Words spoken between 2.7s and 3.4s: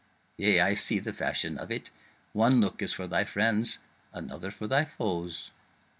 is for thy